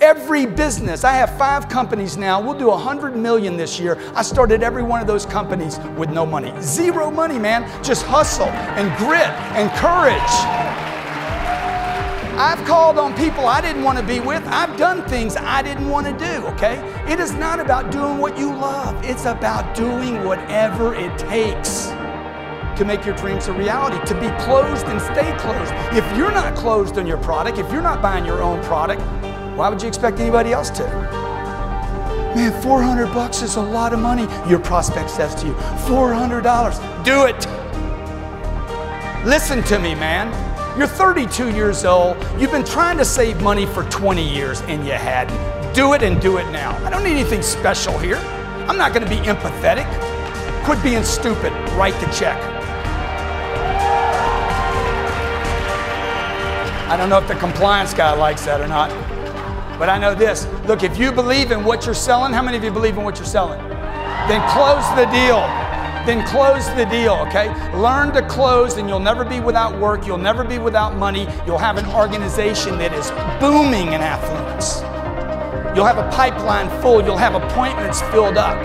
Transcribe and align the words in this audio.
Every 0.00 0.46
business, 0.46 1.04
I 1.04 1.12
have 1.12 1.36
five 1.36 1.68
companies 1.68 2.16
now. 2.16 2.40
We'll 2.40 2.58
do 2.58 2.68
100 2.68 3.16
million 3.16 3.56
this 3.56 3.78
year. 3.78 3.98
I 4.14 4.22
started 4.22 4.62
every 4.62 4.82
one 4.82 5.00
of 5.00 5.06
those 5.06 5.26
companies 5.26 5.78
with 5.96 6.10
no 6.10 6.24
money. 6.24 6.52
Zero 6.60 7.10
money, 7.10 7.38
man. 7.38 7.62
Just 7.82 8.04
hustle 8.06 8.46
and 8.46 8.96
grit 8.98 9.28
and 9.56 9.70
courage. 9.78 10.70
I've 12.40 12.64
called 12.66 12.96
on 12.96 13.14
people 13.16 13.46
I 13.46 13.60
didn't 13.60 13.82
want 13.82 13.98
to 13.98 14.04
be 14.04 14.18
with. 14.18 14.42
I've 14.46 14.78
done 14.78 15.06
things 15.06 15.36
I 15.36 15.60
didn't 15.60 15.90
want 15.90 16.06
to 16.06 16.12
do, 16.12 16.46
okay? 16.46 16.78
It 17.06 17.20
is 17.20 17.32
not 17.34 17.60
about 17.60 17.92
doing 17.92 18.16
what 18.16 18.38
you 18.38 18.46
love, 18.46 19.04
it's 19.04 19.26
about 19.26 19.74
doing 19.74 20.24
whatever 20.24 20.94
it 20.94 21.18
takes 21.18 21.88
to 22.78 22.84
make 22.86 23.04
your 23.04 23.14
dreams 23.16 23.48
a 23.48 23.52
reality, 23.52 24.02
to 24.06 24.14
be 24.14 24.30
closed 24.44 24.86
and 24.86 24.98
stay 25.02 25.36
closed. 25.36 25.70
If 25.94 26.16
you're 26.16 26.32
not 26.32 26.54
closed 26.56 26.96
on 26.96 27.06
your 27.06 27.18
product, 27.18 27.58
if 27.58 27.70
you're 27.70 27.82
not 27.82 28.00
buying 28.00 28.24
your 28.24 28.42
own 28.42 28.64
product, 28.64 29.02
why 29.56 29.68
would 29.68 29.82
you 29.82 29.88
expect 29.88 30.20
anybody 30.20 30.52
else 30.52 30.70
to? 30.70 30.84
Man, 32.34 32.62
400 32.62 33.06
bucks 33.08 33.42
is 33.42 33.56
a 33.56 33.60
lot 33.60 33.92
of 33.92 33.98
money. 33.98 34.28
Your 34.48 34.60
prospect 34.60 35.10
says 35.10 35.34
to 35.42 35.48
you, 35.48 35.52
$400. 35.52 37.04
Do 37.04 37.26
it. 37.26 37.46
Listen 39.26 39.62
to 39.64 39.78
me, 39.78 39.94
man. 39.94 40.28
You're 40.78 40.86
32 40.86 41.50
years 41.50 41.84
old. 41.84 42.16
You've 42.38 42.52
been 42.52 42.64
trying 42.64 42.96
to 42.98 43.04
save 43.04 43.42
money 43.42 43.66
for 43.66 43.82
20 43.90 44.26
years 44.26 44.60
and 44.62 44.86
you 44.86 44.92
hadn't. 44.92 45.74
Do 45.74 45.94
it 45.94 46.02
and 46.02 46.20
do 46.20 46.38
it 46.38 46.50
now. 46.50 46.76
I 46.86 46.90
don't 46.90 47.02
need 47.02 47.12
anything 47.18 47.42
special 47.42 47.98
here. 47.98 48.16
I'm 48.68 48.78
not 48.78 48.94
going 48.94 49.02
to 49.02 49.10
be 49.10 49.20
empathetic. 49.26 49.86
Quit 50.64 50.82
being 50.82 51.02
stupid. 51.02 51.52
Write 51.72 51.98
the 52.00 52.06
check. 52.12 52.40
I 56.88 56.96
don't 56.96 57.08
know 57.08 57.18
if 57.18 57.28
the 57.28 57.34
compliance 57.34 57.92
guy 57.92 58.12
likes 58.12 58.44
that 58.46 58.60
or 58.60 58.66
not, 58.66 58.90
but 59.80 59.88
I 59.88 59.96
know 59.96 60.14
this. 60.14 60.46
Look, 60.66 60.82
if 60.82 60.98
you 60.98 61.10
believe 61.10 61.52
in 61.52 61.64
what 61.64 61.86
you're 61.86 61.94
selling, 61.94 62.34
how 62.34 62.42
many 62.42 62.58
of 62.58 62.62
you 62.62 62.70
believe 62.70 62.98
in 62.98 63.02
what 63.02 63.16
you're 63.16 63.24
selling? 63.24 63.58
Then 64.28 64.46
close 64.50 64.86
the 64.94 65.06
deal. 65.06 65.40
Then 66.04 66.26
close 66.28 66.68
the 66.74 66.84
deal, 66.84 67.14
okay? 67.26 67.48
Learn 67.74 68.12
to 68.12 68.20
close, 68.28 68.76
and 68.76 68.90
you'll 68.90 69.00
never 69.00 69.24
be 69.24 69.40
without 69.40 69.80
work. 69.80 70.06
You'll 70.06 70.18
never 70.18 70.44
be 70.44 70.58
without 70.58 70.96
money. 70.96 71.26
You'll 71.46 71.56
have 71.56 71.78
an 71.78 71.86
organization 71.94 72.76
that 72.76 72.92
is 72.92 73.10
booming 73.40 73.94
in 73.94 74.02
affluence. 74.02 74.80
You'll 75.74 75.86
have 75.86 75.96
a 75.96 76.10
pipeline 76.14 76.68
full. 76.82 77.02
You'll 77.02 77.16
have 77.16 77.34
appointments 77.34 78.02
filled 78.12 78.36
up, 78.36 78.60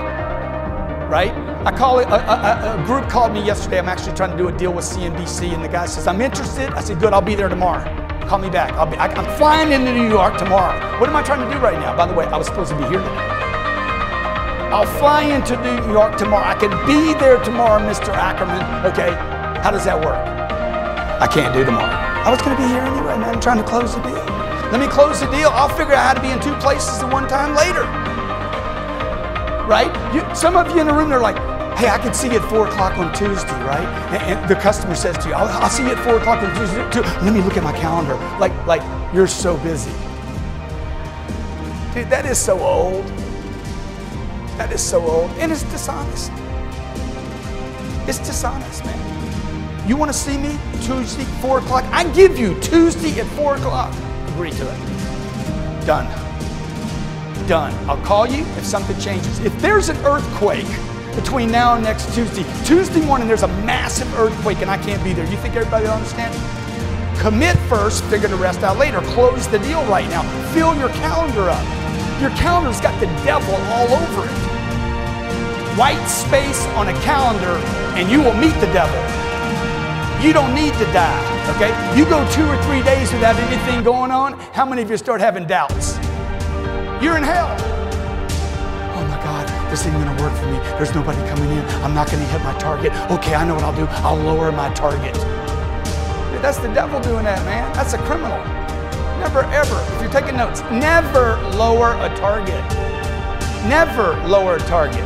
right? 1.09 1.31
I 1.65 1.71
call 1.71 1.99
it, 1.99 2.09
a, 2.09 2.15
a, 2.15 2.81
a, 2.81 2.85
group 2.85 3.09
called 3.09 3.31
me 3.31 3.41
yesterday. 3.41 3.79
I'm 3.79 3.87
actually 3.87 4.17
trying 4.17 4.31
to 4.31 4.37
do 4.37 4.49
a 4.49 4.51
deal 4.51 4.73
with 4.73 4.83
CNBC, 4.83 5.53
and 5.53 5.63
the 5.63 5.69
guy 5.69 5.85
says, 5.85 6.07
I'm 6.07 6.19
interested. 6.19 6.71
I 6.71 6.81
said, 6.81 6.99
Good, 6.99 7.13
I'll 7.13 7.21
be 7.21 7.35
there 7.35 7.47
tomorrow. 7.47 8.04
Call 8.27 8.39
me 8.39 8.49
back. 8.49 8.73
I'll 8.73 8.89
be, 8.89 8.97
I, 8.97 9.05
am 9.05 9.37
flying 9.37 9.71
into 9.71 9.93
New 9.93 10.09
York 10.09 10.37
tomorrow. 10.37 10.73
What 10.99 11.09
am 11.09 11.15
I 11.15 11.21
trying 11.21 11.47
to 11.47 11.53
do 11.53 11.61
right 11.61 11.77
now? 11.77 11.95
By 11.95 12.07
the 12.07 12.13
way, 12.13 12.25
I 12.25 12.37
was 12.37 12.47
supposed 12.47 12.71
to 12.71 12.75
be 12.75 12.83
here 12.83 12.97
today. 12.97 13.35
I'll 14.73 14.89
fly 14.97 15.21
into 15.21 15.55
New 15.61 15.93
York 15.93 16.17
tomorrow. 16.17 16.43
I 16.43 16.55
can 16.55 16.71
be 16.87 17.13
there 17.19 17.37
tomorrow, 17.43 17.79
Mr. 17.79 18.09
Ackerman. 18.09 18.59
Okay, 18.91 19.13
how 19.61 19.69
does 19.69 19.85
that 19.85 19.95
work? 19.95 20.17
I 21.21 21.27
can't 21.27 21.53
do 21.53 21.63
tomorrow. 21.63 21.93
I 22.25 22.31
was 22.31 22.41
going 22.41 22.57
to 22.57 22.61
be 22.61 22.67
here 22.67 22.81
anyway, 22.81 23.15
man. 23.15 23.35
I'm 23.35 23.39
trying 23.39 23.57
to 23.57 23.63
close 23.63 23.93
the 23.93 24.01
deal. 24.01 24.25
Let 24.73 24.81
me 24.81 24.87
close 24.87 25.19
the 25.19 25.29
deal. 25.29 25.49
I'll 25.53 25.69
figure 25.69 25.93
out 25.93 26.03
how 26.03 26.13
to 26.15 26.21
be 26.21 26.31
in 26.31 26.41
two 26.41 26.55
places 26.55 27.03
at 27.03 27.13
one 27.13 27.27
time 27.27 27.53
later. 27.53 27.85
Right? 29.69 29.93
You, 30.13 30.25
some 30.35 30.57
of 30.57 30.73
you 30.73 30.81
in 30.81 30.87
the 30.87 30.93
room, 30.93 31.09
they're 31.09 31.21
like, 31.21 31.37
hey, 31.77 31.89
I 31.89 31.97
can 31.97 32.13
see 32.13 32.27
you 32.27 32.39
at 32.39 32.49
4 32.49 32.67
o'clock 32.67 32.97
on 32.97 33.13
Tuesday, 33.13 33.51
right? 33.63 33.85
And, 34.13 34.39
and 34.39 34.49
the 34.49 34.55
customer 34.55 34.95
says 34.95 35.17
to 35.19 35.29
you, 35.29 35.33
I'll, 35.33 35.47
I'll, 35.61 35.69
see 35.69 35.83
you 35.83 35.89
at 35.89 36.03
4 36.03 36.17
o'clock 36.17 36.41
on 36.41 36.55
Tuesday. 36.55 36.89
Too. 36.89 37.01
Let 37.23 37.33
me 37.33 37.41
look 37.41 37.57
at 37.57 37.63
my 37.63 37.73
calendar. 37.73 38.15
Like, 38.39 38.53
like 38.65 38.81
you're 39.13 39.27
so 39.27 39.57
busy. 39.57 39.91
Dude, 41.93 42.09
that 42.09 42.25
is 42.25 42.37
so 42.37 42.59
old. 42.59 43.05
That 44.57 44.71
is 44.71 44.81
so 44.81 45.05
old. 45.05 45.31
And 45.31 45.51
it's 45.51 45.63
dishonest. 45.63 46.31
It's 48.07 48.19
dishonest, 48.19 48.85
man. 48.85 49.87
You 49.87 49.97
want 49.97 50.11
to 50.11 50.17
see 50.17 50.37
me 50.37 50.57
Tuesday, 50.81 51.25
4 51.41 51.59
o'clock? 51.59 51.83
I 51.85 52.09
give 52.13 52.39
you 52.39 52.59
Tuesday 52.61 53.19
at 53.19 53.27
4 53.27 53.55
o'clock. 53.57 53.93
Agree 54.29 54.51
to 54.51 54.69
it. 54.69 55.85
Done. 55.85 56.07
Done. 57.47 57.73
I'll 57.89 58.03
call 58.05 58.27
you 58.27 58.45
if 58.57 58.65
something 58.65 58.97
changes. 58.99 59.39
If 59.39 59.59
there's 59.61 59.89
an 59.89 59.97
earthquake, 60.05 60.65
between 61.15 61.51
now 61.51 61.75
and 61.75 61.83
next 61.83 62.13
Tuesday. 62.13 62.43
Tuesday 62.65 63.03
morning, 63.05 63.27
there's 63.27 63.43
a 63.43 63.47
massive 63.63 64.13
earthquake 64.19 64.59
and 64.59 64.69
I 64.69 64.77
can't 64.77 65.03
be 65.03 65.13
there. 65.13 65.25
You 65.29 65.37
think 65.37 65.55
everybody 65.55 65.85
will 65.85 65.93
understand? 65.93 66.33
Commit 67.19 67.57
first, 67.69 68.03
figure 68.05 68.27
the 68.27 68.35
rest 68.35 68.61
out 68.63 68.77
later. 68.77 69.01
Close 69.15 69.47
the 69.47 69.59
deal 69.59 69.83
right 69.85 70.07
now. 70.09 70.21
Fill 70.53 70.75
your 70.75 70.89
calendar 70.89 71.49
up. 71.49 71.63
Your 72.21 72.29
calendar's 72.31 72.81
got 72.81 72.99
the 72.99 73.07
devil 73.23 73.55
all 73.55 73.87
over 73.87 74.25
it. 74.25 75.77
White 75.77 76.05
space 76.07 76.65
on 76.75 76.89
a 76.89 76.93
calendar 77.01 77.55
and 77.97 78.09
you 78.11 78.21
will 78.21 78.35
meet 78.35 78.53
the 78.59 78.71
devil. 78.71 78.95
You 80.25 80.33
don't 80.33 80.53
need 80.53 80.73
to 80.73 80.85
die, 80.93 81.55
okay? 81.55 81.71
You 81.97 82.05
go 82.05 82.19
two 82.31 82.45
or 82.45 82.61
three 82.63 82.83
days 82.83 83.11
without 83.13 83.35
anything 83.35 83.83
going 83.83 84.11
on, 84.11 84.33
how 84.53 84.65
many 84.65 84.81
of 84.81 84.89
you 84.89 84.97
start 84.97 85.21
having 85.21 85.45
doubts? 85.45 85.97
You're 87.01 87.17
in 87.17 87.23
hell 87.23 87.64
this 89.75 89.85
ain't 89.87 89.95
gonna 89.95 90.23
work 90.23 90.33
for 90.39 90.45
me. 90.45 90.57
There's 90.79 90.95
nobody 90.95 91.17
coming 91.27 91.51
in. 91.51 91.59
I'm 91.83 91.93
not 91.93 92.09
gonna 92.09 92.23
hit 92.23 92.41
my 92.43 92.57
target. 92.57 92.93
Okay, 93.11 93.35
I 93.35 93.43
know 93.43 93.55
what 93.55 93.65
I'll 93.65 93.75
do. 93.75 93.85
I'll 94.07 94.15
lower 94.15 94.49
my 94.49 94.73
target. 94.73 95.13
Dude, 95.13 96.41
that's 96.41 96.59
the 96.59 96.73
devil 96.73 97.01
doing 97.01 97.25
that, 97.25 97.43
man. 97.43 97.69
That's 97.73 97.91
a 97.91 97.97
criminal. 98.07 98.37
Never, 99.19 99.43
ever, 99.51 99.75
if 99.93 100.01
you're 100.01 100.11
taking 100.11 100.37
notes, 100.37 100.61
never 100.71 101.35
lower 101.57 101.91
a 101.99 102.07
target. 102.15 102.63
Never 103.67 104.15
lower 104.25 104.55
a 104.55 104.59
target. 104.59 105.03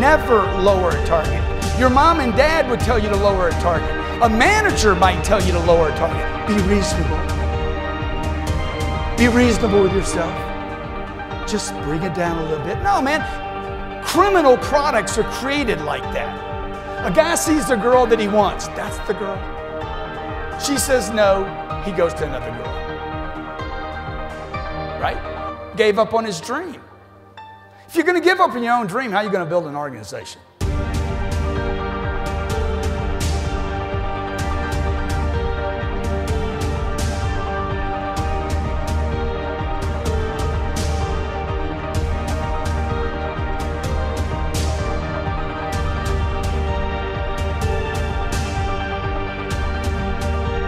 Never 0.00 0.42
lower 0.62 0.90
a 0.90 1.06
target. 1.06 1.40
Your 1.78 1.90
mom 1.90 2.18
and 2.18 2.34
dad 2.34 2.68
would 2.68 2.80
tell 2.80 2.98
you 2.98 3.08
to 3.10 3.16
lower 3.16 3.48
a 3.48 3.52
target. 3.62 3.88
A 4.24 4.28
manager 4.28 4.96
might 4.96 5.22
tell 5.22 5.40
you 5.40 5.52
to 5.52 5.60
lower 5.60 5.90
a 5.90 5.96
target. 5.96 6.26
Be 6.48 6.54
reasonable. 6.66 7.22
Be 9.16 9.28
reasonable 9.28 9.84
with 9.84 9.92
yourself. 9.92 10.34
Just 11.48 11.72
bring 11.84 12.02
it 12.02 12.14
down 12.14 12.38
a 12.38 12.48
little 12.48 12.64
bit. 12.64 12.82
No, 12.82 13.00
man, 13.00 13.22
Criminal 14.08 14.56
products 14.56 15.18
are 15.18 15.30
created 15.34 15.82
like 15.82 16.02
that. 16.14 17.06
A 17.06 17.14
guy 17.14 17.34
sees 17.34 17.68
the 17.68 17.76
girl 17.76 18.06
that 18.06 18.18
he 18.18 18.26
wants. 18.26 18.66
That's 18.68 18.96
the 19.06 19.12
girl. 19.12 19.36
She 20.58 20.78
says 20.78 21.10
no. 21.10 21.44
He 21.84 21.92
goes 21.92 22.14
to 22.14 22.24
another 22.24 22.50
girl. 22.50 22.72
Right? 24.98 25.74
Gave 25.76 25.98
up 25.98 26.14
on 26.14 26.24
his 26.24 26.40
dream. 26.40 26.80
If 27.86 27.96
you're 27.96 28.04
going 28.04 28.18
to 28.18 28.24
give 28.24 28.40
up 28.40 28.52
on 28.52 28.62
your 28.62 28.72
own 28.72 28.86
dream, 28.86 29.10
how 29.10 29.18
are 29.18 29.24
you 29.24 29.30
going 29.30 29.44
to 29.44 29.48
build 29.48 29.66
an 29.66 29.76
organization? 29.76 30.40